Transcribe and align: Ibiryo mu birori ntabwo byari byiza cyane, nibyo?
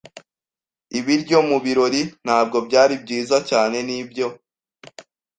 Ibiryo 0.99 1.37
mu 1.49 1.57
birori 1.65 2.01
ntabwo 2.25 2.57
byari 2.67 2.93
byiza 3.03 3.37
cyane, 3.49 3.77
nibyo? 3.87 4.27